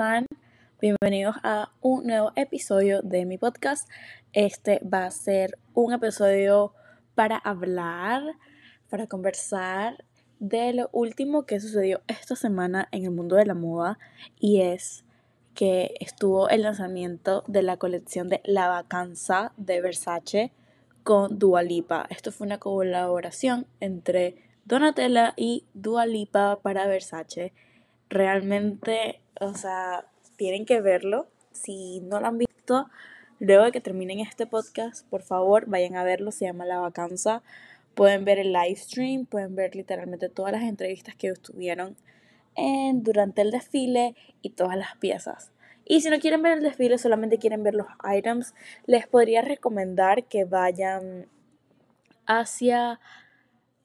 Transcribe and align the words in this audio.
están? 0.00 0.24
Bienvenidos 0.80 1.36
a 1.42 1.72
un 1.82 2.06
nuevo 2.06 2.32
episodio 2.36 3.02
de 3.02 3.26
mi 3.26 3.36
podcast. 3.36 3.86
Este 4.32 4.80
va 4.82 5.04
a 5.04 5.10
ser 5.10 5.58
un 5.74 5.92
episodio 5.92 6.72
para 7.14 7.36
hablar, 7.36 8.22
para 8.88 9.06
conversar 9.06 10.04
de 10.38 10.72
lo 10.72 10.88
último 10.92 11.44
que 11.44 11.60
sucedió 11.60 12.00
esta 12.06 12.36
semana 12.36 12.88
en 12.92 13.04
el 13.04 13.10
mundo 13.10 13.36
de 13.36 13.44
la 13.44 13.54
moda 13.54 13.98
y 14.38 14.62
es 14.62 15.04
que 15.54 15.94
estuvo 16.00 16.48
el 16.48 16.62
lanzamiento 16.62 17.44
de 17.46 17.62
la 17.62 17.76
colección 17.76 18.30
de 18.30 18.40
La 18.44 18.68
Vacanza 18.68 19.52
de 19.58 19.82
Versace 19.82 20.52
con 21.02 21.38
Dua 21.38 21.62
Lipa. 21.62 22.06
Esto 22.10 22.32
fue 22.32 22.46
una 22.46 22.58
colaboración 22.58 23.66
entre 23.80 24.36
Donatella 24.64 25.34
y 25.36 25.64
Dua 25.74 26.06
Lipa 26.06 26.60
para 26.62 26.86
Versace. 26.86 27.52
Realmente, 28.08 29.20
o 29.40 29.54
sea, 29.54 30.06
tienen 30.36 30.66
que 30.66 30.80
verlo. 30.80 31.28
Si 31.52 32.00
no 32.00 32.20
lo 32.20 32.26
han 32.26 32.38
visto, 32.38 32.88
luego 33.38 33.64
de 33.64 33.72
que 33.72 33.80
terminen 33.80 34.20
este 34.20 34.46
podcast, 34.46 35.06
por 35.08 35.22
favor, 35.22 35.66
vayan 35.66 35.96
a 35.96 36.04
verlo. 36.04 36.32
Se 36.32 36.46
llama 36.46 36.66
La 36.66 36.78
Vacanza. 36.78 37.42
Pueden 37.94 38.24
ver 38.24 38.38
el 38.38 38.52
live 38.52 38.76
stream, 38.76 39.26
pueden 39.26 39.54
ver 39.56 39.74
literalmente 39.74 40.28
todas 40.28 40.52
las 40.52 40.62
entrevistas 40.62 41.14
que 41.16 41.28
estuvieron 41.28 41.96
en, 42.54 43.02
durante 43.02 43.42
el 43.42 43.50
desfile 43.50 44.14
y 44.42 44.50
todas 44.50 44.76
las 44.76 44.96
piezas. 44.96 45.50
Y 45.90 46.02
si 46.02 46.08
no 46.08 46.20
quieren 46.20 46.40
ver 46.40 46.58
el 46.58 46.62
desfile, 46.62 46.98
solamente 46.98 47.38
quieren 47.38 47.64
ver 47.64 47.74
los 47.74 47.88
items, 48.16 48.54
les 48.86 49.08
podría 49.08 49.42
recomendar 49.42 50.22
que 50.22 50.44
vayan 50.44 51.26
hacia 52.26 53.00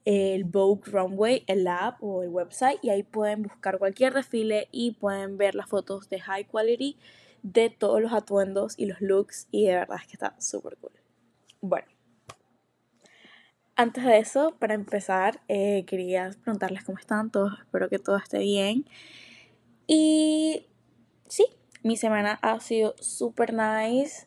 el 0.06 0.44
Vogue 0.44 0.84
Runway, 0.86 1.44
el 1.48 1.68
app 1.68 2.04
o 2.04 2.22
el 2.22 2.30
website 2.30 2.78
y 2.84 2.92
ahí 2.92 3.02
pueden 3.02 3.42
buscar 3.42 3.80
cualquier 3.80 4.14
desfile 4.14 4.68
y 4.72 4.92
pueden 4.92 5.38
ver 5.38 5.56
las 5.56 5.68
fotos 5.68 6.08
de 6.08 6.20
high 6.20 6.46
quality 6.46 6.96
de 7.42 7.72
todos 7.72 8.00
los 8.00 8.14
atuendos 8.14 8.76
y 8.78 8.86
los 8.86 9.02
looks 9.02 9.48
y 9.50 9.66
de 9.66 9.74
verdad 9.74 9.98
es 10.00 10.06
que 10.06 10.14
está 10.14 10.40
súper 10.40 10.78
cool. 10.78 10.92
Bueno, 11.60 11.88
antes 13.76 14.04
de 14.04 14.20
eso, 14.20 14.56
para 14.60 14.76
empezar, 14.76 15.42
eh, 15.48 15.86
quería 15.88 16.30
preguntarles 16.44 16.84
cómo 16.84 17.00
están 17.00 17.32
todos. 17.32 17.58
Espero 17.62 17.90
que 17.90 17.98
todo 17.98 18.18
esté 18.18 18.38
bien. 18.38 18.86
Y 19.88 20.68
sí, 21.28 21.48
mi 21.86 21.98
semana 21.98 22.40
ha 22.42 22.60
sido 22.60 22.96
súper 23.00 23.54
nice. 23.54 24.26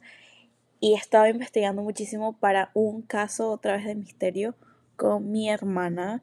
Y 0.79 0.95
he 0.95 0.97
estado 0.97 1.27
investigando 1.27 1.83
muchísimo 1.83 2.39
para 2.39 2.71
un 2.73 3.03
caso 3.03 3.51
otra 3.51 3.77
vez 3.77 3.85
de 3.85 3.97
misterio 3.97 4.55
con 4.95 5.33
mi 5.33 5.51
hermana. 5.51 6.23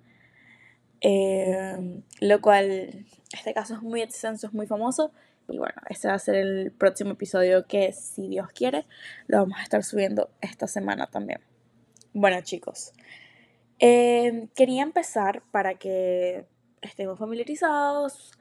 Eh, 1.02 2.02
lo 2.22 2.40
cual, 2.40 3.06
este 3.34 3.54
caso 3.54 3.74
es 3.74 3.82
muy 3.82 4.02
extenso, 4.02 4.48
es 4.48 4.54
muy 4.54 4.66
famoso. 4.66 5.12
Y 5.50 5.58
bueno, 5.58 5.76
este 5.90 6.08
va 6.08 6.14
a 6.14 6.20
ser 6.20 6.36
el 6.36 6.72
próximo 6.72 7.12
episodio 7.12 7.68
que, 7.68 7.92
si 7.92 8.30
Dios 8.30 8.48
quiere, 8.54 8.86
lo 9.28 9.40
vamos 9.40 9.60
a 9.60 9.64
estar 9.64 9.84
subiendo 9.84 10.30
esta 10.40 10.68
semana 10.68 11.08
también. 11.08 11.42
Bueno, 12.14 12.40
chicos, 12.44 12.94
eh, 13.80 14.48
quería 14.56 14.84
empezar 14.84 15.44
para 15.52 15.76
que 15.76 16.46
estemos 16.82 17.20
familiarizados 17.20 18.32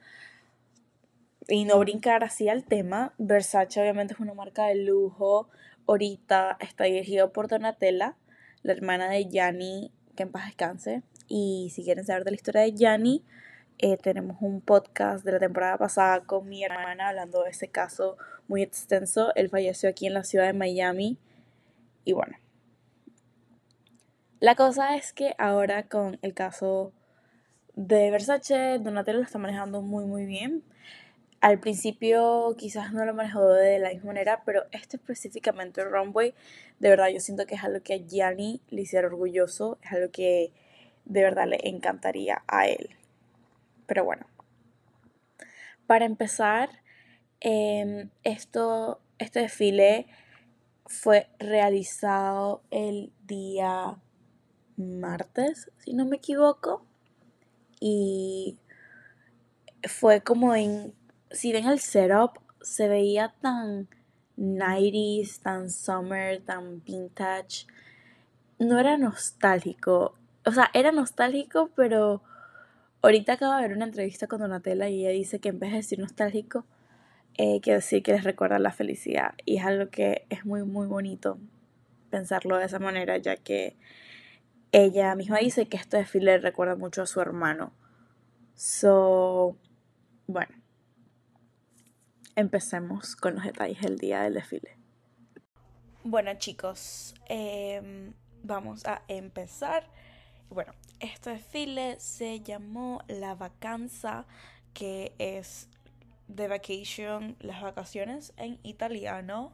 y 1.47 1.65
no 1.65 1.79
brincar 1.79 2.23
así 2.23 2.49
al 2.49 2.63
tema. 2.63 3.13
Versace 3.17 3.81
obviamente 3.81 4.13
es 4.13 4.19
una 4.19 4.33
marca 4.33 4.65
de 4.65 4.75
lujo. 4.75 5.49
Ahorita 5.87 6.57
está 6.59 6.85
dirigido 6.85 7.31
por 7.31 7.47
Donatella, 7.47 8.15
la 8.63 8.73
hermana 8.73 9.09
de 9.09 9.25
Gianni, 9.25 9.91
que 10.15 10.23
en 10.23 10.31
paz 10.31 10.45
descanse. 10.45 11.03
Y 11.27 11.71
si 11.73 11.83
quieren 11.83 12.05
saber 12.05 12.23
de 12.23 12.31
la 12.31 12.35
historia 12.35 12.61
de 12.61 12.73
Gianni, 12.73 13.23
eh, 13.77 13.97
tenemos 13.97 14.37
un 14.41 14.61
podcast 14.61 15.25
de 15.25 15.33
la 15.33 15.39
temporada 15.39 15.77
pasada 15.77 16.21
con 16.21 16.47
mi 16.47 16.63
hermana 16.63 17.09
hablando 17.09 17.43
de 17.43 17.49
ese 17.49 17.67
caso 17.67 18.17
muy 18.47 18.61
extenso. 18.61 19.33
Él 19.35 19.49
falleció 19.49 19.89
aquí 19.89 20.07
en 20.07 20.13
la 20.13 20.23
ciudad 20.23 20.45
de 20.45 20.53
Miami. 20.53 21.17
Y 22.05 22.13
bueno, 22.13 22.37
la 24.39 24.55
cosa 24.55 24.95
es 24.95 25.13
que 25.13 25.35
ahora 25.37 25.87
con 25.87 26.19
el 26.21 26.33
caso 26.33 26.93
de 27.75 28.11
Versace, 28.11 28.79
Donatello 28.79 29.19
lo 29.19 29.25
está 29.25 29.39
manejando 29.39 29.81
muy 29.81 30.05
muy 30.05 30.25
bien. 30.25 30.63
Al 31.45 31.59
principio 31.59 32.55
quizás 32.57 32.91
no 32.91 33.05
lo 33.05 33.13
manejó 33.13 33.47
de 33.53 33.77
la 33.77 33.89
misma 33.89 34.07
manera, 34.07 34.41
pero 34.47 34.63
este 34.71 34.97
específicamente 34.97 35.79
el 35.79 35.91
runway, 35.91 36.33
de 36.79 36.89
verdad 36.89 37.09
yo 37.09 37.19
siento 37.19 37.45
que 37.45 37.53
es 37.53 37.63
algo 37.63 37.83
que 37.83 37.93
a 37.93 37.97
Gianni 37.97 38.61
le 38.69 38.81
hiciera 38.81 39.05
orgulloso, 39.05 39.77
es 39.83 39.91
algo 39.91 40.11
que 40.11 40.51
de 41.05 41.21
verdad 41.21 41.47
le 41.47 41.59
encantaría 41.69 42.41
a 42.47 42.67
él. 42.67 42.89
Pero 43.85 44.03
bueno, 44.03 44.25
para 45.85 46.05
empezar, 46.05 46.81
em, 47.41 48.09
esto, 48.23 48.99
este 49.19 49.41
desfile 49.41 50.07
fue 50.87 51.27
realizado 51.37 52.63
el 52.71 53.13
día 53.27 53.99
martes, 54.77 55.71
si 55.77 55.93
no 55.93 56.05
me 56.05 56.15
equivoco. 56.15 56.83
Y 57.79 58.57
fue 59.87 60.21
como 60.21 60.55
en, 60.55 60.95
si 61.31 61.51
ven 61.51 61.67
el 61.67 61.79
setup, 61.79 62.39
se 62.61 62.87
veía 62.87 63.33
tan 63.41 63.87
90s, 64.37 65.39
tan 65.41 65.69
summer, 65.69 66.41
tan 66.41 66.83
vintage. 66.83 67.67
No 68.59 68.79
era 68.79 68.97
nostálgico. 68.97 70.15
O 70.45 70.51
sea, 70.51 70.69
era 70.73 70.91
nostálgico, 70.91 71.69
pero 71.75 72.21
ahorita 73.01 73.33
acabo 73.33 73.55
de 73.55 73.61
ver 73.61 73.75
una 73.75 73.85
entrevista 73.85 74.27
con 74.27 74.39
Donatella 74.39 74.89
y 74.89 75.01
ella 75.01 75.11
dice 75.11 75.39
que 75.39 75.49
en 75.49 75.59
vez 75.59 75.71
de 75.71 75.77
decir 75.77 75.99
nostálgico, 75.99 76.65
eh, 77.37 77.59
quiere 77.61 77.77
decir 77.77 78.01
que 78.01 78.13
les 78.13 78.23
recuerda 78.23 78.59
la 78.59 78.71
felicidad. 78.71 79.33
Y 79.45 79.57
es 79.57 79.65
algo 79.65 79.89
que 79.89 80.25
es 80.29 80.45
muy, 80.45 80.63
muy 80.63 80.87
bonito 80.87 81.37
pensarlo 82.09 82.57
de 82.57 82.65
esa 82.65 82.79
manera, 82.79 83.17
ya 83.17 83.35
que 83.35 83.75
ella 84.71 85.15
misma 85.15 85.39
dice 85.39 85.67
que 85.67 85.77
este 85.77 85.97
desfile 85.97 86.37
recuerda 86.37 86.75
mucho 86.75 87.01
a 87.01 87.05
su 87.05 87.21
hermano. 87.21 87.73
So, 88.55 89.57
bueno, 90.27 90.55
empecemos 92.35 93.15
con 93.15 93.35
los 93.35 93.43
detalles 93.43 93.81
del 93.81 93.97
día 93.97 94.21
del 94.23 94.35
desfile. 94.35 94.77
Bueno 96.03 96.33
chicos, 96.35 97.15
em, 97.27 98.13
vamos 98.43 98.85
a 98.85 99.01
empezar. 99.07 99.87
Bueno, 100.49 100.73
este 100.99 101.31
desfile 101.31 101.99
se 101.99 102.41
llamó 102.41 103.01
La 103.07 103.33
Vacanza, 103.35 104.25
que 104.73 105.15
es 105.17 105.67
The 106.33 106.47
Vacation, 106.47 107.35
las 107.39 107.61
vacaciones 107.61 108.33
en 108.37 108.59
italiano. 108.63 109.53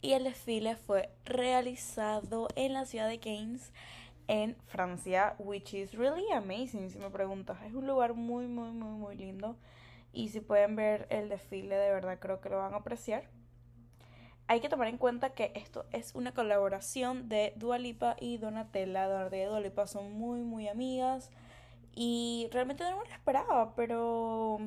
Y 0.00 0.14
el 0.14 0.24
desfile 0.24 0.76
fue 0.76 1.10
realizado 1.24 2.48
en 2.56 2.72
la 2.72 2.86
ciudad 2.86 3.08
de 3.08 3.20
Keynes 3.20 3.72
en 4.28 4.56
Francia, 4.66 5.34
which 5.38 5.74
is 5.74 5.92
really 5.92 6.30
amazing, 6.32 6.90
si 6.90 6.98
me 6.98 7.10
preguntas. 7.10 7.58
Es 7.66 7.74
un 7.74 7.86
lugar 7.86 8.14
muy, 8.14 8.46
muy, 8.46 8.70
muy, 8.70 8.96
muy 8.98 9.16
lindo. 9.16 9.56
Y 10.12 10.28
si 10.28 10.40
pueden 10.40 10.76
ver 10.76 11.06
el 11.10 11.28
desfile, 11.28 11.76
de 11.76 11.90
verdad 11.90 12.18
creo 12.20 12.40
que 12.40 12.50
lo 12.50 12.58
van 12.58 12.74
a 12.74 12.78
apreciar. 12.78 13.24
Hay 14.46 14.60
que 14.60 14.68
tomar 14.68 14.88
en 14.88 14.98
cuenta 14.98 15.34
que 15.34 15.52
esto 15.54 15.86
es 15.92 16.14
una 16.14 16.34
colaboración 16.34 17.28
de 17.28 17.54
Dualipa 17.56 18.16
y 18.20 18.36
Donatella. 18.36 19.08
Donatella 19.08 19.44
y 19.44 19.46
Dualipa 19.46 19.86
son 19.86 20.12
muy, 20.12 20.42
muy 20.42 20.68
amigas. 20.68 21.30
Y 21.94 22.48
realmente 22.52 22.84
no 22.84 22.98
me 22.98 23.04
lo 23.08 23.10
esperaba, 23.10 23.74
pero 23.74 24.58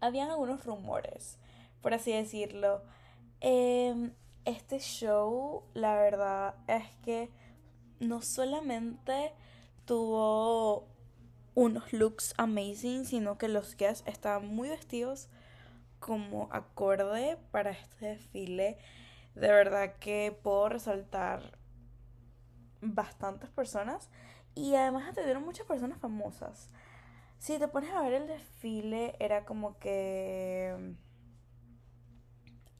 habían 0.00 0.30
algunos 0.30 0.64
rumores, 0.64 1.38
por 1.82 1.94
así 1.94 2.12
decirlo. 2.12 2.82
Em, 3.40 4.12
este 4.44 4.78
show, 4.78 5.64
la 5.74 5.94
verdad 5.96 6.54
es 6.66 6.84
que 7.02 7.30
no 8.00 8.22
solamente 8.22 9.32
tuvo 9.84 10.86
unos 11.60 11.92
looks 11.92 12.32
amazing, 12.38 13.04
sino 13.04 13.36
que 13.36 13.46
los 13.46 13.76
guests 13.76 14.02
estaban 14.06 14.48
muy 14.48 14.70
vestidos 14.70 15.28
como 15.98 16.48
acorde 16.52 17.36
para 17.50 17.72
este 17.72 18.06
desfile. 18.06 18.78
De 19.34 19.48
verdad 19.48 19.96
que 19.98 20.34
puedo 20.42 20.70
resaltar 20.70 21.58
bastantes 22.80 23.50
personas 23.50 24.08
y 24.54 24.74
además 24.74 25.10
atendieron 25.10 25.44
muchas 25.44 25.66
personas 25.66 25.98
famosas. 25.98 26.70
Si 27.38 27.58
te 27.58 27.68
pones 27.68 27.90
a 27.90 28.00
ver 28.00 28.14
el 28.14 28.26
desfile, 28.26 29.14
era 29.18 29.44
como 29.44 29.78
que 29.78 30.94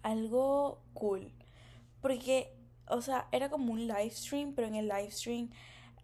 algo 0.02 0.82
cool. 0.94 1.34
Porque 2.00 2.56
o 2.88 3.02
sea, 3.02 3.28
era 3.30 3.50
como 3.50 3.74
un 3.74 3.86
live 3.86 4.10
stream, 4.10 4.54
pero 4.54 4.68
en 4.68 4.74
el 4.74 4.88
live 4.88 5.10
stream 5.10 5.50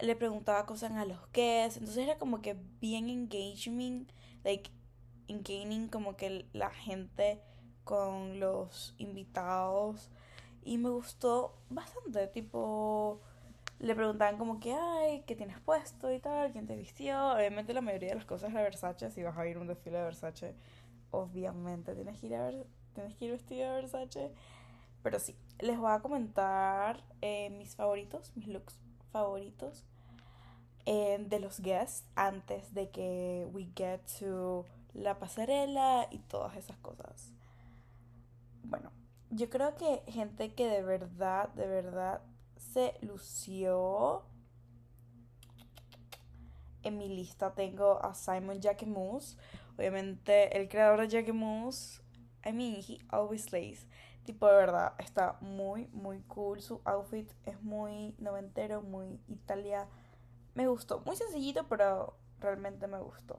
le 0.01 0.17
preguntaba 0.17 0.67
cosas 0.67 0.93
a 0.93 1.05
los 1.05 1.21
guests, 1.33 1.79
entonces 1.79 2.05
era 2.05 2.19
como 2.19 2.43
que 2.43 2.57
bien 2.81 3.09
engagement, 3.09 4.13
like 4.45 4.71
engaging 5.29 5.89
como 5.89 6.17
que 6.17 6.47
la 6.53 6.71
gente 6.71 7.41
con 7.85 8.41
los 8.41 8.95
invitados 8.99 10.11
y 10.63 10.79
me 10.79 10.91
gustó 10.91 11.57
bastante, 11.71 12.27
tipo, 12.27 13.21
le 13.79 13.95
preguntaban 13.95 14.37
como 14.37 14.59
que, 14.59 14.73
ay, 14.75 15.23
¿qué 15.27 15.37
tienes 15.37 15.61
puesto 15.61 16.13
y 16.13 16.19
tal? 16.19 16.53
¿Quién 16.53 16.67
te 16.67 16.77
vistió? 16.77 17.35
Obviamente 17.35 17.73
la 17.73 17.81
mayoría 17.81 18.11
de 18.11 18.17
las 18.17 18.25
cosas 18.25 18.53
de 18.53 18.61
Versace, 18.61 19.11
si 19.11 19.23
vas 19.23 19.39
a 19.39 19.47
ir 19.47 19.57
a 19.57 19.61
un 19.61 19.69
desfile 19.69 19.99
de 19.99 20.05
Versace, 20.05 20.55
obviamente 21.11 21.95
tienes 21.95 22.21
que 22.21 22.27
ir, 22.27 22.35
a 22.35 22.47
ver, 22.47 22.67
tienes 22.95 23.15
que 23.15 23.27
ir 23.27 23.33
vestido 23.33 23.69
de 23.69 23.83
Versace. 23.83 24.33
Pero 25.03 25.21
sí, 25.21 25.37
les 25.61 25.79
voy 25.79 25.93
a 25.93 26.01
comentar 26.01 27.05
eh, 27.21 27.51
mis 27.51 27.77
favoritos, 27.77 28.33
mis 28.35 28.49
looks 28.49 28.81
favoritos 29.11 29.85
eh, 30.85 31.19
de 31.19 31.41
los 31.41 31.61
guests 31.61 32.05
antes 32.15 32.73
de 32.73 32.91
que 32.91 33.47
we 33.53 33.69
get 33.75 34.01
to 34.19 34.65
la 34.95 35.19
pasarela 35.19 36.09
y 36.11 36.19
todas 36.21 36.57
esas 36.57 36.77
cosas. 36.79 37.33
Bueno, 38.63 38.91
yo 39.31 39.51
creo 39.51 39.77
que 39.77 40.03
gente 40.11 40.55
que 40.55 40.67
de 40.67 40.83
verdad, 40.83 41.49
de 41.51 41.67
verdad 41.67 42.23
se 42.57 42.95
lució. 43.01 44.25
En 46.83 46.99
mi 46.99 47.09
lista 47.09 47.53
tengo 47.55 48.03
a 48.05 48.15
Simon 48.15 48.61
Jacquemus. 48.61 49.37
Obviamente, 49.77 50.57
el 50.57 50.69
creador 50.69 51.01
de 51.01 51.09
Jacquemus. 51.09 52.01
I 52.45 52.53
mean, 52.53 52.77
he 52.77 53.01
always 53.11 53.45
slays. 53.45 53.87
Tipo, 54.27 54.49
de 54.49 54.57
verdad, 54.57 54.95
está 54.99 55.39
muy, 55.41 55.87
muy 55.93 56.21
cool. 56.23 56.61
Su 56.61 56.83
outfit 56.85 57.31
es 57.45 57.63
muy 57.63 58.17
noventero, 58.19 58.83
muy 58.83 59.21
italia. 59.29 59.87
Me 60.55 60.67
gustó. 60.67 61.01
Muy 61.07 61.17
sencillito, 61.17 61.69
pero 61.69 62.19
realmente 62.41 62.89
me 62.89 62.99
gustó. 62.99 63.39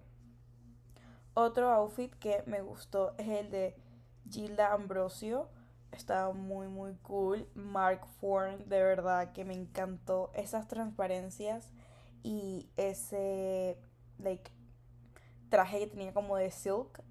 Otro 1.34 1.70
outfit 1.70 2.16
que 2.16 2.42
me 2.48 2.62
gustó 2.62 3.14
es 3.18 3.28
el 3.28 3.52
de 3.52 3.76
Gilda 4.32 4.72
Ambrosio. 4.72 5.50
Estaba 5.92 6.34
muy, 6.34 6.70
muy 6.70 6.96
cool. 7.04 7.50
Mark 7.54 8.08
Forn, 8.20 8.70
de 8.70 8.82
verdad 8.82 9.34
que 9.34 9.44
me 9.44 9.54
encantó 9.54 10.32
esas 10.34 10.68
transparencias 10.70 11.70
y 12.24 12.70
ese, 12.78 13.78
like, 14.20 14.52
traje 15.50 15.80
que 15.80 15.88
tenía 15.88 16.14
como 16.14 16.38
de 16.38 16.50
silk. 16.50 17.04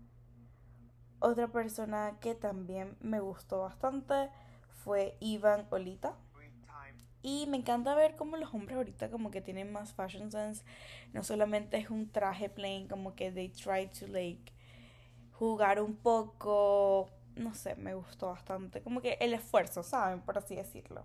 Otra 1.19 1.49
persona 1.49 2.17
que 2.21 2.35
también 2.35 2.97
me 3.01 3.21
gustó 3.21 3.61
bastante 3.61 4.31
fue 4.85 5.17
Ivan 5.21 5.67
Olita. 5.71 6.15
Y 7.23 7.47
me 7.49 7.57
encanta 7.57 7.95
ver 7.97 8.15
cómo 8.15 8.37
los 8.37 8.55
hombres 8.55 8.77
ahorita 8.77 9.11
como 9.11 9.33
que 9.33 9.41
tienen 9.41 9.73
más 9.73 9.93
fashion 9.95 10.31
sense. 10.31 10.65
No 11.13 11.25
solamente 11.25 11.77
es 11.77 11.91
un 11.91 12.09
traje 12.09 12.49
plain, 12.49 12.87
como 12.87 13.17
que 13.17 13.33
they 13.33 13.49
try 13.49 13.89
to 13.89 14.07
like 14.07 14.53
jugar 15.33 15.81
un 15.81 15.97
poco, 15.97 17.09
no 17.35 17.53
sé, 17.55 17.75
me 17.77 17.95
gustó 17.95 18.29
bastante. 18.29 18.81
Como 18.81 19.01
que 19.01 19.19
el 19.21 19.35
esfuerzo, 19.35 19.83
¿saben? 19.83 20.21
Por 20.21 20.39
así 20.39 20.55
decirlo. 20.55 21.05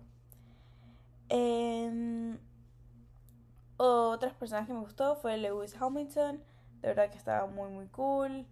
Em, 1.28 2.38
otras 3.78 4.34
personas 4.34 4.66
que 4.66 4.74
me 4.74 4.80
gustó 4.80 5.16
fue 5.16 5.36
Lewis 5.38 5.74
Hamilton. 5.80 6.42
De 6.82 6.88
verdad 6.88 7.10
que 7.10 7.18
estaba 7.18 7.46
muy, 7.46 7.70
muy 7.70 7.88
cool. 7.88 8.46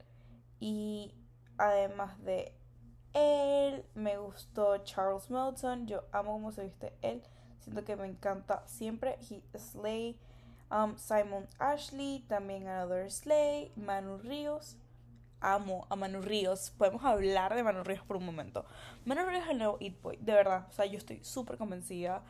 Y 0.59 1.15
además 1.61 2.19
de 2.25 2.55
él, 3.13 3.85
me 3.95 4.19
gustó 4.19 4.79
Charles 4.79 5.31
Melton. 5.31 5.87
Yo 5.87 6.05
amo 6.13 6.33
cómo 6.33 6.53
se 6.53 6.65
viste 6.65 6.93
él. 7.03 7.23
Siento 7.61 7.85
que 7.85 7.97
me 7.97 8.07
encanta 8.07 8.67
siempre. 8.67 9.19
He 9.31 9.43
Slay. 9.59 10.19
Um, 10.71 10.97
Simon 10.97 11.49
Ashley, 11.59 12.25
también 12.29 12.67
Another 12.69 13.11
Slay. 13.11 13.73
Manu 13.77 14.19
Ríos 14.19 14.77
amo 15.41 15.87
a 15.91 15.97
Manu 15.97 16.21
Ríos. 16.23 16.73
Podemos 16.77 17.05
hablar 17.05 17.55
de 17.55 17.63
Manu 17.63 17.83
Ríos 17.83 18.05
por 18.05 18.17
un 18.17 18.25
momento. 18.25 18.65
Manu 19.05 19.27
Ríos 19.27 19.45
es 19.45 19.51
el 19.51 19.59
nuevo 19.59 19.79
Eat 19.81 20.01
Boy, 20.01 20.17
de 20.19 20.33
verdad. 20.33 20.67
O 20.71 20.73
sea, 20.73 20.87
yo 20.87 20.99
estoy 20.99 21.23
súper 21.25 21.59
convencida. 21.59 22.23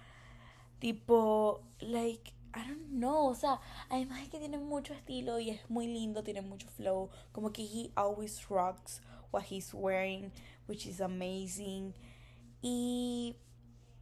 Tipo, 0.78 1.62
like, 1.80 2.32
I 2.54 2.68
don't 2.68 2.88
know. 2.88 3.26
O 3.26 3.34
sea, 3.34 3.60
además 3.90 4.22
es 4.22 4.30
que 4.30 4.38
tiene 4.38 4.58
mucho 4.58 4.94
estilo 4.94 5.38
y 5.38 5.50
es 5.50 5.68
muy 5.68 5.86
lindo, 5.86 6.22
tiene 6.22 6.40
mucho 6.40 6.68
flow. 6.68 7.10
Como 7.32 7.52
que 7.52 7.62
he 7.62 7.90
always 7.94 8.48
rocks 8.48 9.02
what 9.30 9.44
he's 9.44 9.72
wearing, 9.72 10.32
which 10.66 10.86
is 10.86 11.00
amazing. 11.00 11.94
Y 12.62 13.36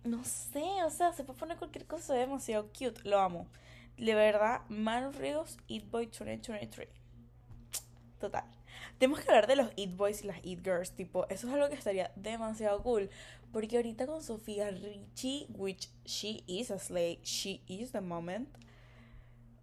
no 0.04 0.24
sé, 0.24 0.82
o 0.84 0.90
sea, 0.90 1.12
se 1.12 1.24
puede 1.24 1.38
poner 1.38 1.56
cualquier 1.56 1.86
cosa 1.86 2.14
demasiado 2.14 2.68
cute. 2.72 3.02
Lo 3.04 3.20
amo. 3.20 3.46
De 3.96 4.14
verdad, 4.14 4.62
Manu 4.68 5.12
Ríos, 5.12 5.58
Eat 5.68 5.90
Boy 5.90 6.06
2023. 6.06 6.88
Total. 8.20 8.44
Tenemos 8.98 9.20
que 9.20 9.28
hablar 9.28 9.46
de 9.46 9.56
los 9.56 9.70
Eat 9.76 9.96
Boys 9.96 10.24
y 10.24 10.26
las 10.26 10.44
Eat 10.44 10.64
Girls, 10.64 10.92
tipo, 10.92 11.26
eso 11.28 11.48
es 11.48 11.54
algo 11.54 11.68
que 11.68 11.74
estaría 11.74 12.10
demasiado 12.16 12.82
cool. 12.82 13.10
Porque 13.52 13.76
ahorita 13.76 14.06
con 14.06 14.22
Sofía 14.22 14.70
Richie, 14.70 15.46
which 15.50 15.88
she 16.04 16.42
is 16.46 16.70
a 16.70 16.78
slay, 16.78 17.20
she 17.22 17.62
is 17.66 17.92
the 17.92 18.00
moment. 18.00 18.48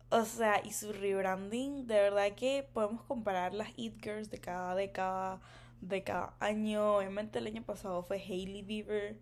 O 0.10 0.24
sea, 0.24 0.62
y 0.63 0.72
su 0.72 0.94
rebranding, 0.94 1.88
de 1.88 1.96
verdad 1.96 2.36
que 2.36 2.68
podemos 2.74 3.04
comparar 3.04 3.54
las 3.54 3.69
Eat 3.78 3.96
Girls 4.02 4.30
de 4.30 4.40
cada 4.40 4.75
década, 4.75 5.42
de 5.81 6.04
cada 6.04 6.36
año. 6.40 6.98
Obviamente 6.98 7.40
el 7.40 7.48
año 7.48 7.63
pasado 7.63 8.04
fue 8.04 8.18
Hailey 8.18 8.62
Bieber, 8.62 9.19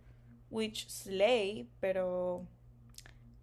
which 0.50 0.88
slay, 0.90 1.70
pero 1.80 2.46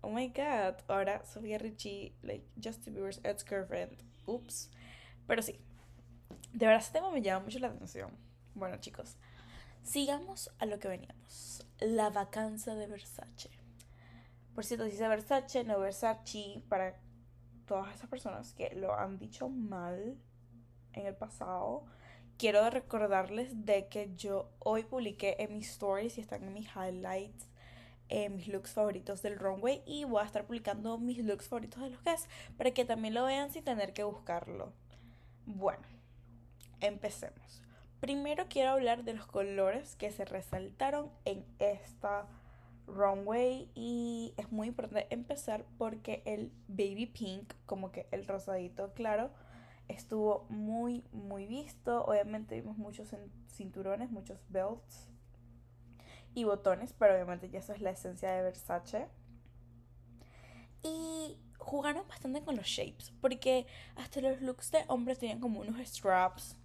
oh 0.02 0.10
my 0.10 0.28
god, 0.28 0.76
ahora 0.88 1.24
Sofía 1.24 1.58
Richie, 1.58 2.14
like 2.22 2.46
Justin 2.62 2.94
Bieber's 2.94 3.20
ex-girlfriend. 3.24 4.02
Oops. 4.26 4.70
Pero 5.26 5.42
sí, 5.42 5.58
de 6.52 6.66
verdad, 6.66 6.82
este 6.82 6.98
tema 6.98 7.10
me 7.10 7.22
llama 7.22 7.44
mucho 7.44 7.58
la 7.58 7.68
atención. 7.68 8.10
Bueno, 8.54 8.76
chicos, 8.78 9.16
sigamos 9.82 10.50
a 10.58 10.66
lo 10.66 10.78
que 10.78 10.88
veníamos. 10.88 11.66
La 11.78 12.10
vacanza 12.10 12.74
de 12.74 12.86
Versace. 12.86 13.50
Por 14.54 14.64
cierto, 14.64 14.84
dice 14.84 15.08
Versace, 15.08 15.64
no 15.64 15.78
Versace, 15.80 16.62
para 16.68 17.00
todas 17.70 17.94
esas 17.94 18.10
personas 18.10 18.52
que 18.52 18.74
lo 18.74 18.98
han 18.98 19.16
dicho 19.16 19.48
mal 19.48 20.18
en 20.92 21.06
el 21.06 21.14
pasado. 21.14 21.84
Quiero 22.36 22.68
recordarles 22.68 23.64
de 23.64 23.86
que 23.86 24.12
yo 24.16 24.50
hoy 24.58 24.82
publiqué 24.82 25.36
en 25.38 25.54
mis 25.54 25.70
stories 25.70 26.18
y 26.18 26.20
están 26.20 26.42
en 26.42 26.52
mis 26.52 26.68
highlights 26.74 27.46
eh, 28.08 28.28
mis 28.28 28.48
looks 28.48 28.72
favoritos 28.72 29.22
del 29.22 29.38
runway 29.38 29.84
y 29.86 30.02
voy 30.02 30.20
a 30.20 30.26
estar 30.26 30.44
publicando 30.44 30.98
mis 30.98 31.18
looks 31.18 31.46
favoritos 31.46 31.80
de 31.80 31.90
los 31.90 32.02
guests 32.02 32.28
para 32.58 32.72
que 32.72 32.84
también 32.84 33.14
lo 33.14 33.24
vean 33.24 33.52
sin 33.52 33.62
tener 33.62 33.92
que 33.92 34.02
buscarlo. 34.02 34.72
Bueno, 35.46 35.86
empecemos. 36.80 37.62
Primero 38.00 38.46
quiero 38.48 38.70
hablar 38.70 39.04
de 39.04 39.14
los 39.14 39.26
colores 39.26 39.94
que 39.94 40.10
se 40.10 40.24
resaltaron 40.24 41.08
en 41.24 41.46
esta 41.60 42.26
runway 42.94 43.70
y 43.74 44.34
es 44.36 44.50
muy 44.52 44.68
importante 44.68 45.06
empezar 45.10 45.64
porque 45.78 46.22
el 46.26 46.52
baby 46.68 47.06
pink, 47.06 47.54
como 47.66 47.92
que 47.92 48.08
el 48.10 48.26
rosadito 48.26 48.92
claro, 48.94 49.30
estuvo 49.88 50.46
muy 50.48 51.04
muy 51.12 51.46
visto. 51.46 52.04
Obviamente 52.04 52.60
vimos 52.60 52.76
muchos 52.76 53.14
cinturones, 53.48 54.10
muchos 54.10 54.38
belts 54.48 55.08
y 56.34 56.44
botones, 56.44 56.92
pero 56.92 57.14
obviamente 57.14 57.50
ya 57.50 57.58
eso 57.60 57.72
es 57.72 57.80
la 57.80 57.90
esencia 57.90 58.30
de 58.32 58.42
Versace. 58.42 59.08
Y 60.82 61.38
jugaron 61.58 62.08
bastante 62.08 62.42
con 62.42 62.56
los 62.56 62.66
shapes, 62.66 63.12
porque 63.20 63.66
hasta 63.96 64.20
los 64.20 64.40
looks 64.40 64.70
de 64.70 64.84
hombres 64.88 65.18
tenían 65.18 65.40
como 65.40 65.60
unos 65.60 65.78
straps 65.86 66.56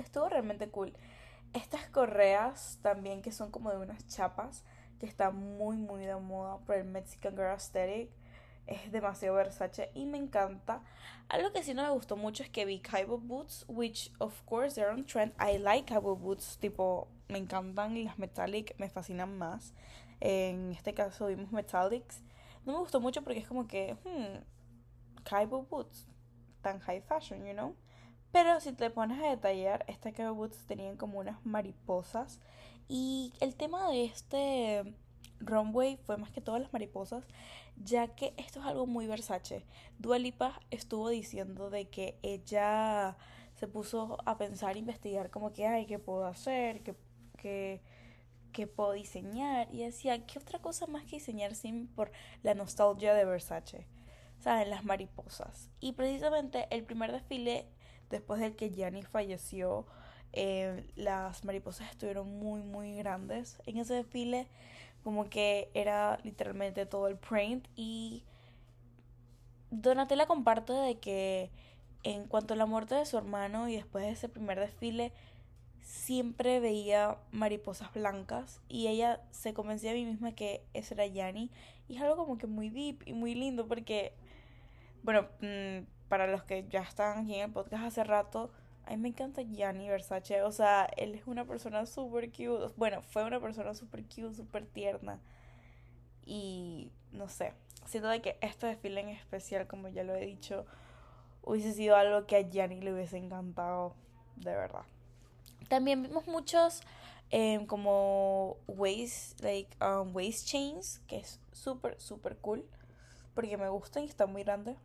estuvo 0.00 0.28
realmente 0.28 0.68
cool. 0.70 0.92
Estas 1.52 1.86
correas 1.88 2.78
también 2.82 3.22
que 3.22 3.32
son 3.32 3.50
como 3.50 3.70
de 3.70 3.78
unas 3.78 4.06
chapas 4.06 4.64
que 5.00 5.06
están 5.06 5.36
muy 5.36 5.76
muy 5.76 6.04
de 6.04 6.14
moda 6.16 6.58
por 6.58 6.76
el 6.76 6.84
Mexican 6.84 7.32
Girl 7.32 7.50
Aesthetic. 7.50 8.10
Es 8.66 8.92
demasiado 8.92 9.34
Versace 9.34 9.90
y 9.94 10.06
me 10.06 10.18
encanta. 10.18 10.82
Algo 11.28 11.52
que 11.52 11.64
sí 11.64 11.74
no 11.74 11.82
me 11.82 11.90
gustó 11.90 12.16
mucho 12.16 12.44
es 12.44 12.50
que 12.50 12.64
vi 12.64 12.78
cowboy 12.80 13.18
boots, 13.20 13.64
which 13.66 14.12
of 14.18 14.40
course 14.44 14.74
they're 14.74 14.92
on 14.92 15.04
trend. 15.04 15.32
I 15.40 15.58
like 15.58 15.92
cowboy 15.92 16.16
boots, 16.16 16.58
tipo, 16.58 17.08
me 17.28 17.38
encantan 17.38 17.96
y 17.96 18.04
las 18.04 18.18
metallic 18.18 18.78
me 18.78 18.88
fascinan 18.88 19.36
más. 19.38 19.72
En 20.20 20.70
este 20.72 20.94
caso 20.94 21.26
vimos 21.26 21.50
metallics. 21.50 22.22
No 22.64 22.74
me 22.74 22.78
gustó 22.78 23.00
mucho 23.00 23.22
porque 23.22 23.40
es 23.40 23.48
como 23.48 23.66
que, 23.66 23.96
hmm, 24.04 25.24
cowboy 25.24 25.64
boots, 25.68 26.06
tan 26.62 26.78
high 26.80 27.00
fashion, 27.00 27.44
you 27.44 27.54
know. 27.54 27.74
Pero 28.32 28.60
si 28.60 28.72
te 28.72 28.90
pones 28.90 29.20
a 29.20 29.30
detallar, 29.30 29.84
estas 29.88 30.12
Cowboy 30.14 30.36
Boots 30.36 30.64
tenían 30.66 30.96
como 30.96 31.18
unas 31.18 31.44
mariposas. 31.44 32.40
Y 32.92 33.32
el 33.38 33.54
tema 33.54 33.88
de 33.88 34.04
este 34.06 34.82
runway 35.38 35.96
fue 35.96 36.16
más 36.16 36.32
que 36.32 36.40
todas 36.40 36.60
las 36.60 36.72
mariposas, 36.72 37.24
ya 37.76 38.16
que 38.16 38.34
esto 38.36 38.58
es 38.58 38.66
algo 38.66 38.84
muy 38.88 39.06
Versace. 39.06 39.64
Dua 40.00 40.18
Lipa 40.18 40.60
estuvo 40.72 41.08
diciendo 41.08 41.70
de 41.70 41.88
que 41.88 42.18
ella 42.24 43.16
se 43.54 43.68
puso 43.68 44.18
a 44.26 44.36
pensar, 44.38 44.76
investigar 44.76 45.30
como 45.30 45.52
que, 45.52 45.68
ay, 45.68 45.86
¿qué 45.86 46.00
puedo 46.00 46.26
hacer? 46.26 46.82
¿Qué, 46.82 46.96
qué, 47.38 47.80
qué 48.52 48.66
puedo 48.66 48.90
diseñar? 48.90 49.68
Y 49.72 49.84
decía, 49.84 50.26
¿qué 50.26 50.40
otra 50.40 50.58
cosa 50.58 50.88
más 50.88 51.04
que 51.04 51.18
diseñar 51.18 51.54
sin 51.54 51.86
por 51.86 52.10
la 52.42 52.54
nostalgia 52.54 53.14
de 53.14 53.24
Versace? 53.24 53.86
¿Saben? 54.40 54.68
Las 54.68 54.84
mariposas. 54.84 55.70
Y 55.78 55.92
precisamente 55.92 56.66
el 56.70 56.82
primer 56.82 57.12
desfile 57.12 57.68
después 58.08 58.40
de 58.40 58.56
que 58.56 58.70
Gianni 58.70 59.04
falleció, 59.04 59.86
Eh, 60.32 60.84
las 60.96 61.44
mariposas 61.44 61.90
estuvieron 61.90 62.38
muy, 62.38 62.62
muy 62.62 62.96
grandes 62.96 63.58
en 63.66 63.78
ese 63.78 63.94
desfile. 63.94 64.46
Como 65.02 65.30
que 65.30 65.70
era 65.74 66.18
literalmente 66.24 66.86
todo 66.86 67.08
el 67.08 67.16
print. 67.16 67.66
Y 67.74 68.24
Donatella 69.70 70.26
comparte 70.26 70.72
de 70.72 70.98
que 70.98 71.50
en 72.02 72.26
cuanto 72.26 72.54
a 72.54 72.56
la 72.56 72.66
muerte 72.66 72.94
de 72.94 73.06
su 73.06 73.18
hermano 73.18 73.68
y 73.68 73.76
después 73.76 74.04
de 74.04 74.10
ese 74.10 74.28
primer 74.28 74.58
desfile, 74.58 75.12
siempre 75.82 76.60
veía 76.60 77.18
mariposas 77.32 77.92
blancas 77.92 78.60
y 78.68 78.86
ella 78.88 79.20
se 79.30 79.54
convencía 79.54 79.90
a 79.90 79.94
mí 79.94 80.04
misma 80.04 80.32
que 80.32 80.64
ese 80.74 80.94
era 80.94 81.06
Yanni. 81.06 81.50
Y 81.88 81.96
es 81.96 82.02
algo 82.02 82.16
como 82.16 82.38
que 82.38 82.46
muy 82.46 82.70
deep 82.70 83.02
y 83.06 83.12
muy 83.12 83.34
lindo 83.34 83.66
porque, 83.66 84.12
bueno, 85.02 85.26
mm, 85.40 85.84
para 86.08 86.26
los 86.26 86.44
que 86.44 86.66
ya 86.68 86.80
están 86.82 87.18
aquí 87.18 87.34
en 87.34 87.46
el 87.46 87.52
podcast 87.52 87.84
hace 87.84 88.04
rato, 88.04 88.50
a 88.86 88.90
mí 88.90 88.96
me 88.96 89.08
encanta 89.08 89.42
Gianni 89.42 89.88
Versace. 89.88 90.42
O 90.42 90.52
sea, 90.52 90.88
él 90.96 91.14
es 91.14 91.26
una 91.26 91.44
persona 91.44 91.86
súper 91.86 92.30
cute. 92.30 92.72
Bueno, 92.76 93.02
fue 93.02 93.24
una 93.24 93.40
persona 93.40 93.74
súper 93.74 94.04
cute, 94.04 94.34
súper 94.34 94.66
tierna. 94.66 95.20
Y 96.24 96.92
no 97.12 97.28
sé, 97.28 97.52
siento 97.86 98.08
de 98.08 98.20
que 98.20 98.36
este 98.40 98.66
desfile 98.66 99.00
en 99.00 99.08
especial, 99.10 99.66
como 99.66 99.88
ya 99.88 100.04
lo 100.04 100.14
he 100.14 100.24
dicho, 100.24 100.66
hubiese 101.42 101.72
sido 101.72 101.96
algo 101.96 102.26
que 102.26 102.36
a 102.36 102.48
Gianni 102.48 102.80
le 102.80 102.92
hubiese 102.92 103.16
encantado, 103.16 103.94
de 104.36 104.52
verdad. 104.52 104.84
También 105.68 106.02
vimos 106.02 106.26
muchos 106.26 106.82
em, 107.30 107.66
como 107.66 108.56
waist, 108.66 109.40
like, 109.40 109.76
um, 109.84 110.14
waist 110.14 110.46
chains, 110.46 111.00
que 111.06 111.18
es 111.18 111.40
súper, 111.52 112.00
súper 112.00 112.36
cool, 112.38 112.64
porque 113.34 113.56
me 113.56 113.68
gustan 113.68 114.04
y 114.04 114.06
están 114.06 114.32
muy 114.32 114.42
grandes. 114.42 114.76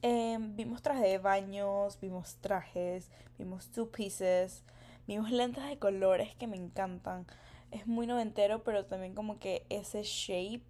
Em, 0.00 0.54
vimos 0.54 0.80
trajes 0.80 1.02
de 1.02 1.18
baños, 1.18 1.98
vimos 2.00 2.36
trajes, 2.36 3.10
vimos 3.36 3.68
two 3.72 3.90
pieces, 3.90 4.62
vimos 5.08 5.32
lentes 5.32 5.64
de 5.64 5.78
colores 5.78 6.36
que 6.36 6.46
me 6.46 6.56
encantan. 6.56 7.26
Es 7.72 7.86
muy 7.88 8.06
noventero, 8.06 8.62
pero 8.62 8.86
también 8.86 9.14
como 9.14 9.40
que 9.40 9.66
ese 9.70 10.04
shape 10.04 10.62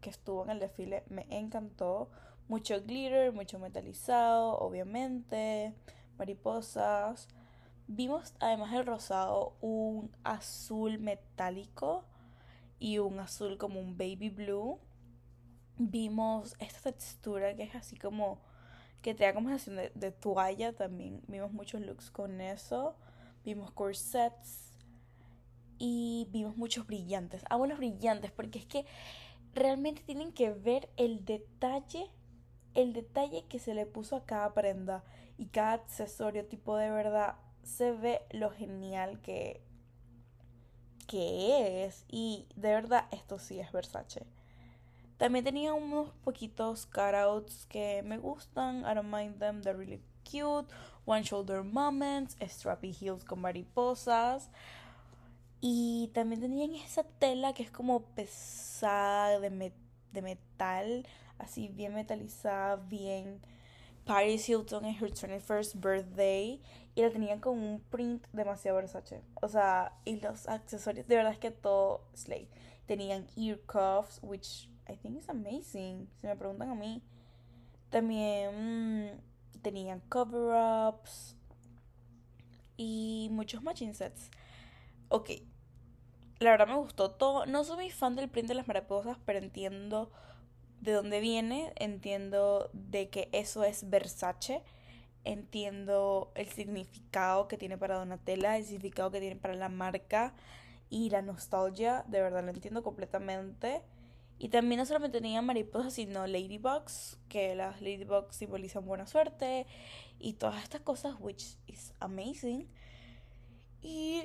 que 0.00 0.08
estuvo 0.08 0.42
en 0.44 0.50
el 0.50 0.58
desfile 0.58 1.04
me 1.10 1.26
encantó. 1.28 2.10
Mucho 2.48 2.80
glitter, 2.82 3.32
mucho 3.32 3.58
metalizado, 3.58 4.58
obviamente, 4.58 5.74
mariposas. 6.16 7.28
Vimos 7.88 8.34
además 8.40 8.72
del 8.72 8.86
rosado 8.86 9.54
un 9.60 10.10
azul 10.24 10.98
metálico 10.98 12.06
y 12.78 12.98
un 12.98 13.20
azul 13.20 13.58
como 13.58 13.80
un 13.80 13.98
baby 13.98 14.30
blue. 14.30 14.78
Vimos 15.76 16.56
esta 16.58 16.90
textura 16.90 17.54
que 17.54 17.64
es 17.64 17.74
así 17.74 17.96
como 17.96 18.40
que 19.02 19.14
te 19.14 19.24
da 19.24 19.34
como 19.34 19.48
sensación 19.48 19.76
de, 19.76 19.92
de 19.94 20.12
toalla 20.12 20.72
también. 20.72 21.20
Vimos 21.26 21.52
muchos 21.52 21.80
looks 21.80 22.10
con 22.10 22.40
eso. 22.40 22.96
Vimos 23.44 23.70
corsets. 23.72 24.70
Y 25.78 26.28
vimos 26.30 26.56
muchos 26.56 26.86
brillantes. 26.86 27.42
Hago 27.50 27.66
los 27.66 27.78
brillantes 27.78 28.30
porque 28.30 28.60
es 28.60 28.66
que 28.66 28.86
realmente 29.54 30.02
tienen 30.02 30.32
que 30.32 30.50
ver 30.50 30.88
el 30.96 31.24
detalle. 31.24 32.06
El 32.74 32.92
detalle 32.92 33.44
que 33.48 33.58
se 33.58 33.74
le 33.74 33.84
puso 33.84 34.16
a 34.16 34.24
cada 34.24 34.54
prenda 34.54 35.04
y 35.36 35.46
cada 35.46 35.72
accesorio. 35.72 36.46
Tipo 36.46 36.76
de 36.76 36.90
verdad 36.90 37.34
se 37.64 37.92
ve 37.92 38.22
lo 38.30 38.50
genial 38.50 39.20
que, 39.20 39.60
que 41.08 41.84
es. 41.84 42.04
Y 42.08 42.46
de 42.54 42.68
verdad 42.68 43.06
esto 43.10 43.38
sí 43.40 43.58
es 43.58 43.72
Versace. 43.72 44.24
También 45.18 45.44
tenía 45.44 45.74
unos 45.74 46.10
poquitos 46.24 46.86
cutouts 46.86 47.66
que 47.66 48.02
me 48.02 48.18
gustan. 48.18 48.80
I 48.80 48.94
don't 48.94 49.10
mind 49.10 49.38
them, 49.38 49.62
they're 49.62 49.76
really 49.76 50.00
cute. 50.24 50.66
One 51.04 51.22
shoulder 51.22 51.62
moments, 51.62 52.36
strappy 52.40 52.92
heels 52.92 53.24
con 53.24 53.40
mariposas. 53.40 54.50
Y 55.60 56.10
también 56.12 56.40
tenían 56.40 56.74
esa 56.74 57.04
tela 57.04 57.54
que 57.54 57.62
es 57.62 57.70
como 57.70 58.02
pesada 58.02 59.38
de, 59.38 59.72
de 60.12 60.22
metal, 60.22 61.06
así 61.38 61.68
bien 61.68 61.94
metalizada, 61.94 62.76
bien 62.76 63.40
Paris 64.04 64.48
Hilton 64.48 64.84
en 64.84 64.96
her 64.96 65.12
21st 65.12 65.80
birthday. 65.80 66.60
Y 66.94 67.02
la 67.02 67.10
tenían 67.10 67.40
con 67.40 67.58
un 67.58 67.80
print 67.80 68.26
demasiado 68.32 68.76
Versace. 68.76 69.22
O 69.40 69.48
sea, 69.48 69.92
y 70.04 70.20
los 70.20 70.48
accesorios, 70.48 71.06
de 71.06 71.16
verdad 71.16 71.32
es 71.32 71.38
que 71.38 71.50
todo 71.50 72.04
slay. 72.14 72.48
Tenían 72.86 73.28
ear 73.36 73.60
cuffs, 73.60 74.18
which 74.22 74.68
I 74.88 74.96
think 74.96 75.16
it's 75.16 75.28
amazing. 75.28 76.08
Si 76.20 76.26
me 76.26 76.36
preguntan 76.36 76.70
a 76.70 76.74
mí. 76.74 77.02
También 77.90 79.10
mm, 79.12 79.60
tenían 79.60 80.00
cover-ups 80.08 81.36
y 82.76 83.28
muchos 83.30 83.62
matching 83.62 83.94
sets. 83.94 84.30
Ok, 85.08 85.30
la 86.38 86.50
verdad 86.50 86.68
me 86.68 86.76
gustó 86.76 87.10
todo. 87.10 87.46
No 87.46 87.64
soy 87.64 87.76
muy 87.76 87.90
fan 87.90 88.16
del 88.16 88.28
print 88.28 88.48
de 88.48 88.54
las 88.54 88.66
mariposas, 88.66 89.18
pero 89.24 89.38
entiendo 89.38 90.10
de 90.80 90.92
dónde 90.92 91.20
viene. 91.20 91.72
Entiendo 91.76 92.70
de 92.72 93.10
que 93.10 93.28
eso 93.32 93.62
es 93.64 93.88
Versace. 93.88 94.62
Entiendo 95.24 96.32
el 96.34 96.48
significado 96.48 97.46
que 97.46 97.56
tiene 97.58 97.78
para 97.78 97.96
Donatella, 97.96 98.56
el 98.56 98.64
significado 98.64 99.10
que 99.10 99.20
tiene 99.20 99.36
para 99.36 99.54
la 99.54 99.68
marca 99.68 100.34
y 100.90 101.10
la 101.10 101.22
nostalgia. 101.22 102.04
De 102.08 102.20
verdad 102.20 102.42
lo 102.42 102.50
entiendo 102.50 102.82
completamente. 102.82 103.82
Y 104.38 104.48
también 104.48 104.78
no 104.78 104.86
solamente 104.86 105.20
tenían 105.20 105.46
mariposas, 105.46 105.94
sino 105.94 106.26
ladybugs, 106.26 107.18
que 107.28 107.54
las 107.54 107.80
ladybugs 107.80 108.36
simbolizan 108.36 108.84
buena 108.84 109.06
suerte 109.06 109.66
y 110.18 110.32
todas 110.34 110.62
estas 110.62 110.80
cosas, 110.80 111.14
which 111.20 111.56
is 111.66 111.92
amazing. 112.00 112.68
Y 113.80 114.24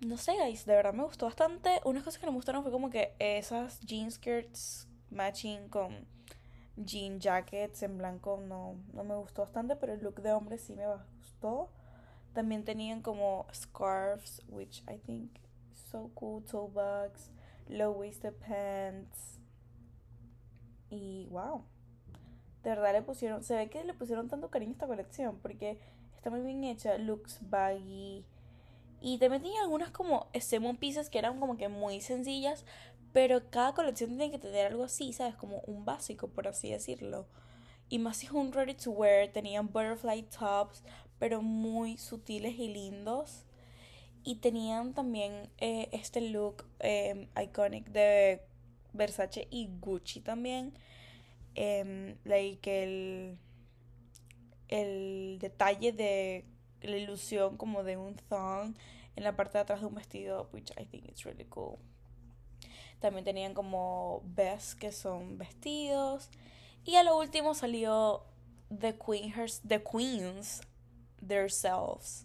no 0.00 0.16
sé, 0.16 0.36
guys, 0.36 0.64
de 0.64 0.74
verdad 0.74 0.94
me 0.94 1.02
gustó 1.02 1.26
bastante. 1.26 1.80
Unas 1.84 2.04
cosas 2.04 2.20
que 2.20 2.26
me 2.26 2.32
gustaron 2.32 2.62
fue 2.62 2.70
como 2.70 2.88
que 2.90 3.14
esas 3.18 3.80
jean 3.80 4.10
skirts 4.10 4.86
matching 5.10 5.68
con 5.68 6.06
jean 6.76 7.18
jackets 7.18 7.82
en 7.82 7.98
blanco 7.98 8.38
no, 8.40 8.76
no 8.92 9.02
me 9.02 9.16
gustó 9.16 9.42
bastante, 9.42 9.74
pero 9.74 9.94
el 9.94 10.02
look 10.02 10.22
de 10.22 10.32
hombre 10.32 10.58
sí 10.58 10.74
me 10.74 10.84
gustó. 11.18 11.70
También 12.32 12.64
tenían 12.64 13.02
como 13.02 13.46
scarves, 13.52 14.42
which 14.48 14.84
I 14.88 14.98
think 14.98 15.36
is 15.72 15.80
so 15.90 16.10
cool, 16.14 16.44
toe 16.44 16.70
bags 16.72 17.32
low-waisted 17.68 18.34
pants. 18.34 19.38
Y 20.90 21.26
wow. 21.30 21.64
De 22.62 22.70
verdad 22.70 22.92
le 22.92 23.02
pusieron, 23.02 23.42
se 23.44 23.54
ve 23.54 23.70
que 23.70 23.84
le 23.84 23.94
pusieron 23.94 24.28
tanto 24.28 24.50
cariño 24.50 24.72
a 24.72 24.74
esta 24.74 24.86
colección 24.86 25.38
porque 25.40 25.78
está 26.16 26.30
muy 26.30 26.40
bien 26.40 26.64
hecha, 26.64 26.98
looks 26.98 27.38
baggy. 27.42 28.24
Y 29.00 29.18
también 29.18 29.42
tenía 29.42 29.62
algunas 29.62 29.90
como 29.90 30.28
Semon 30.40 30.76
pieces 30.76 31.08
que 31.08 31.18
eran 31.18 31.38
como 31.38 31.56
que 31.56 31.68
muy 31.68 32.00
sencillas, 32.00 32.64
pero 33.12 33.48
cada 33.50 33.74
colección 33.74 34.10
tiene 34.10 34.30
que 34.30 34.38
tener 34.38 34.66
algo 34.66 34.84
así, 34.84 35.12
¿sabes? 35.12 35.36
Como 35.36 35.60
un 35.66 35.84
básico, 35.84 36.28
por 36.28 36.48
así 36.48 36.70
decirlo. 36.70 37.26
Y 37.88 37.98
más 38.00 38.18
si 38.18 38.26
es 38.26 38.32
un 38.32 38.52
ready 38.52 38.74
to 38.74 38.90
wear, 38.90 39.28
tenían 39.28 39.72
butterfly 39.72 40.22
tops, 40.24 40.82
pero 41.18 41.42
muy 41.42 41.96
sutiles 41.96 42.58
y 42.58 42.68
lindos. 42.68 43.44
Y 44.24 44.36
tenían 44.36 44.94
también 44.94 45.50
eh, 45.58 45.88
este 45.92 46.20
look 46.20 46.64
eh, 46.80 47.28
iconic 47.42 47.88
de 47.90 48.42
Versace 48.92 49.48
y 49.50 49.68
Gucci 49.80 50.20
también. 50.20 50.74
Like 52.24 52.82
el, 52.82 53.38
el 54.68 55.38
detalle 55.40 55.92
de 55.92 56.44
la 56.82 56.96
ilusión 56.96 57.56
como 57.56 57.82
de 57.82 57.96
un 57.96 58.14
thong 58.14 58.76
en 59.16 59.24
la 59.24 59.34
parte 59.34 59.58
de 59.58 59.62
atrás 59.62 59.80
de 59.80 59.86
un 59.86 59.94
vestido, 59.94 60.48
which 60.52 60.70
I 60.78 60.84
think 60.84 61.08
it's 61.08 61.24
really 61.24 61.44
cool. 61.46 61.78
También 63.00 63.24
tenían 63.24 63.54
como 63.54 64.22
vests 64.24 64.74
que 64.74 64.92
son 64.92 65.38
vestidos. 65.38 66.30
Y 66.84 66.96
a 66.96 67.02
lo 67.02 67.18
último 67.18 67.54
salió 67.54 68.24
The, 68.68 68.96
Queen, 68.96 69.32
The 69.66 69.82
Queens 69.82 70.60
themselves 71.26 72.24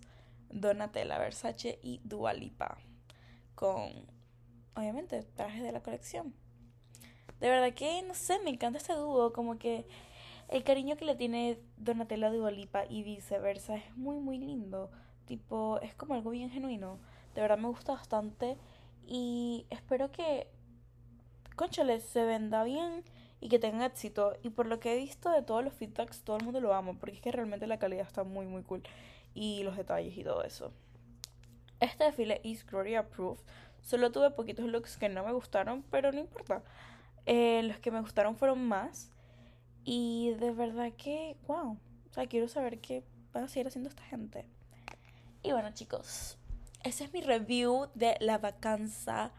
Donatella 0.54 1.18
Versace 1.18 1.80
y 1.82 2.00
Dua 2.04 2.34
Lipa 2.34 2.78
con 3.56 3.92
obviamente 4.76 5.24
trajes 5.36 5.64
de 5.64 5.72
la 5.72 5.82
colección. 5.82 6.34
De 7.40 7.50
verdad 7.50 7.74
que 7.74 8.02
no 8.04 8.14
sé, 8.14 8.40
me 8.40 8.52
encanta 8.52 8.78
este 8.78 8.94
dúo, 8.94 9.34
como 9.34 9.58
que 9.58 9.86
el 10.50 10.64
cariño 10.64 10.96
que 10.96 11.06
le 11.06 11.16
tiene 11.16 11.60
Donatella 11.78 12.28
a 12.28 12.86
y 12.86 13.04
viceversa 13.04 13.76
es 13.76 13.96
muy 13.98 14.18
muy 14.18 14.38
lindo, 14.38 14.92
tipo 15.26 15.80
es 15.82 15.94
como 15.96 16.14
algo 16.14 16.30
bien 16.30 16.50
genuino. 16.50 17.00
De 17.36 17.42
verdad 17.42 17.58
me 17.58 17.68
gusta 17.68 17.94
bastante 17.94 18.58
y 19.08 19.66
espero 19.70 20.12
que 20.12 20.48
conchale 21.56 22.00
se 22.00 22.24
venda 22.26 22.64
bien 22.64 23.04
y 23.42 23.50
que 23.50 23.60
tenga 23.60 23.88
éxito. 23.88 24.38
Y 24.44 24.52
por 24.52 24.68
lo 24.68 24.80
que 24.80 24.94
he 24.94 24.98
visto 24.98 25.30
de 25.32 25.42
todos 25.42 25.64
los 25.64 25.74
feedbacks, 25.74 26.22
todo 26.22 26.38
el 26.38 26.44
mundo 26.44 26.62
lo 26.62 26.74
ama, 26.74 26.94
porque 27.00 27.16
es 27.16 27.22
que 27.22 27.32
realmente 27.32 27.68
la 27.68 27.80
calidad 27.80 28.06
está 28.06 28.24
muy, 28.24 28.46
muy 28.46 28.64
cool 28.64 28.84
y 29.34 29.64
los 29.64 29.78
detalles 29.78 30.18
y 30.18 30.24
todo 30.24 30.44
eso. 30.44 30.74
Este 31.80 32.04
desfile 32.06 32.40
is 32.44 32.66
Gloria 32.66 33.00
Approved. 33.00 33.42
Solo 33.82 34.12
tuve 34.12 34.32
poquitos 34.32 34.66
looks 34.66 34.98
que 34.98 35.10
no 35.10 35.26
me 35.26 35.34
gustaron, 35.34 35.84
pero 35.92 36.12
no 36.12 36.20
importa. 36.20 36.64
Eh, 37.26 37.62
los 37.64 37.80
que 37.80 37.92
me 37.92 38.00
gustaron 38.00 38.38
fueron 38.38 38.66
más. 38.68 39.12
Y 39.84 40.32
de 40.40 40.52
verdad 40.52 40.94
que, 40.94 41.36
wow. 41.48 41.78
O 42.10 42.14
sea, 42.14 42.28
quiero 42.28 42.48
saber 42.48 42.80
qué 42.80 43.04
van 43.34 43.46
a 43.46 43.48
seguir 43.48 43.68
haciendo 43.68 43.90
esta 43.90 44.04
gente. 44.04 44.46
Y 45.42 45.52
bueno 45.52 45.74
chicos, 45.74 46.38
ese 46.84 47.04
es 47.04 47.14
mi 47.14 47.20
review 47.20 47.90
de 47.96 48.16
la 48.22 48.38
vacanza 48.38 49.32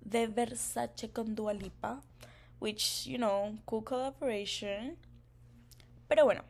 de 0.00 0.28
Versace 0.28 1.10
con 1.10 1.34
Dualipa. 1.34 2.02
Which, 2.58 3.04
you 3.06 3.18
know, 3.18 3.58
cool 3.66 3.84
collaboration. 3.84 4.96
Pero 6.08 6.24
bueno, 6.24 6.42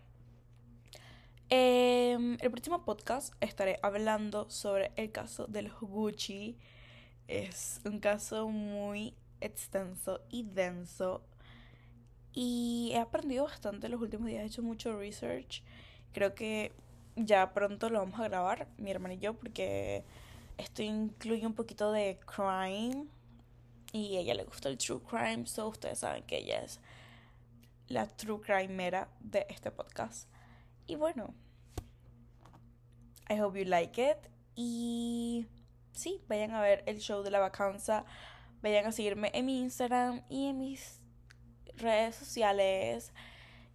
eh, 1.49 2.37
el 2.41 2.51
próximo 2.51 2.85
podcast 2.85 3.33
estaré 3.41 3.79
hablando 3.83 4.51
sobre 4.51 4.93
el 4.97 5.13
caso 5.13 5.47
de 5.47 5.63
los 5.63 5.79
Gucci. 5.81 6.57
Es 7.29 7.81
un 7.85 8.01
caso 8.01 8.49
muy 8.49 9.15
extenso 9.41 10.21
y 10.29 10.43
denso. 10.43 11.23
Y 12.33 12.91
he 12.93 12.99
aprendido 12.99 13.45
bastante 13.45 13.89
los 13.89 14.01
últimos 14.01 14.27
días. 14.27 14.43
He 14.43 14.47
hecho 14.47 14.63
mucho 14.63 14.99
research. 14.99 15.63
Creo 16.13 16.35
que 16.35 16.73
ya 17.17 17.53
pronto 17.53 17.91
lo 17.91 18.01
vamos 18.01 18.21
a 18.21 18.25
grabar, 18.25 18.69
mi 18.77 18.91
hermano 18.91 19.15
y 19.15 19.19
yo, 19.19 19.35
porque 19.35 20.05
esto 20.59 20.83
incluye 20.83 21.47
un 21.47 21.55
poquito 21.55 21.93
de 21.93 22.19
crime. 22.27 23.07
Y 23.93 24.17
a 24.17 24.21
ella 24.21 24.35
le 24.35 24.45
gusta 24.45 24.69
el 24.69 24.79
true 24.79 25.01
crime. 25.01 25.47
So 25.47 25.69
ustedes 25.69 26.01
saben 26.01 26.25
que 26.25 26.39
ella 26.39 26.63
es 26.63 26.81
la 27.89 28.07
true 28.07 28.41
crimera 28.41 29.09
de 29.21 29.47
este 29.49 29.71
podcast. 29.71 30.29
Y 30.87 30.95
bueno, 30.97 31.35
I 33.29 33.41
hope 33.41 33.59
you 33.59 33.65
like 33.65 34.01
it. 34.01 34.19
Y 34.55 35.47
sí, 35.93 36.23
vayan 36.29 36.53
a 36.53 36.61
ver 36.61 36.85
el 36.87 36.99
show 36.99 37.23
de 37.23 37.31
la 37.31 37.41
vacanza. 37.41 38.05
Vayan 38.63 38.87
a 38.87 38.93
seguirme 38.93 39.31
en 39.35 39.47
mi 39.47 39.61
Instagram 39.61 40.23
y 40.29 40.47
en 40.47 40.59
mis 40.59 41.01
redes 41.77 42.15
sociales. 42.15 43.13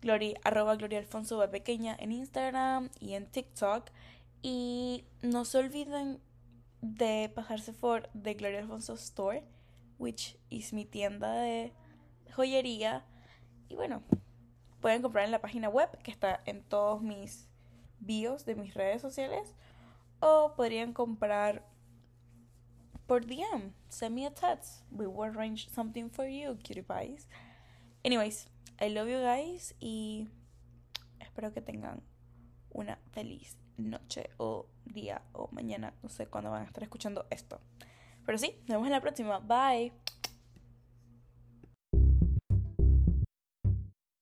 Gloria, 0.02 0.40
arroba 0.44 0.76
Gloria 0.76 1.00
Alfonso 1.00 1.40
pequeña 1.52 1.96
en 2.00 2.12
Instagram 2.12 2.90
y 3.00 3.14
en 3.14 3.28
TikTok. 3.28 3.92
Y 4.42 5.06
no 5.22 5.46
se 5.46 5.60
olviden 5.60 6.20
de 6.82 7.32
pasarse 7.34 7.74
por 7.74 8.10
The 8.20 8.34
Gloria 8.34 8.60
Alfonso 8.60 8.94
Store, 8.96 9.44
which 10.00 10.38
is 10.50 10.74
mi 10.74 10.86
tienda 10.86 11.34
de 11.34 11.74
joyería. 12.36 13.06
Y 13.70 13.76
bueno, 13.76 14.02
pueden 14.82 15.02
comprar 15.02 15.26
en 15.26 15.32
la 15.32 15.40
página 15.40 15.70
web 15.70 15.90
que 16.04 16.12
está 16.12 16.42
en 16.46 16.64
todos 16.64 17.02
mis 17.02 17.48
bios 18.00 18.46
de 18.46 18.56
mis 18.56 18.74
redes 18.74 19.02
sociales. 19.02 19.54
O 20.20 20.54
podrían 20.56 20.94
comprar 20.94 21.66
por 23.08 23.26
DM. 23.26 23.74
Send 23.90 24.16
me 24.16 24.26
a 24.26 24.32
text. 24.32 24.84
We 24.92 25.08
will 25.08 25.30
arrange 25.30 25.70
something 25.70 26.10
for 26.10 26.28
you, 26.28 26.56
cutie 26.56 26.84
pies. 26.84 27.28
Anyways, 28.04 28.48
I 28.80 28.90
love 28.90 29.10
you 29.10 29.20
guys 29.20 29.76
y 29.80 30.28
espero 31.20 31.54
que 31.54 31.62
tengan 31.62 32.02
una 32.72 33.00
feliz 33.12 33.58
noche 33.78 34.30
o 34.38 34.68
día 34.86 35.22
o 35.34 35.50
mañana. 35.52 35.94
No 36.02 36.10
sé 36.10 36.28
cuándo 36.28 36.52
van 36.52 36.64
a 36.64 36.66
estar 36.66 36.84
escuchando 36.84 37.26
esto. 37.30 37.60
Pero 38.26 38.38
sí, 38.38 38.56
nos 38.62 38.70
vemos 38.70 38.88
en 38.88 38.94
la 38.94 39.02
próxima. 39.02 39.40
Bye. 39.40 40.01